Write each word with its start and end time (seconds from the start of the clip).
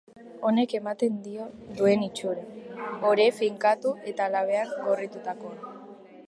Honek 0.47 0.71
ematen 0.77 1.19
dio 1.27 1.43
duen 1.81 2.05
itxura: 2.07 2.45
ore 3.11 3.27
finkatu 3.41 3.93
eta 4.15 4.31
labean 4.37 4.75
gorritutakoa. 4.89 5.77